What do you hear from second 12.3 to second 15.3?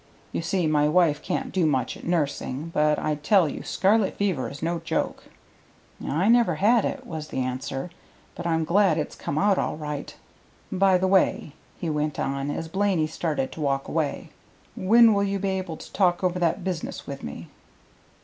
as Blaney started to walk away, "when will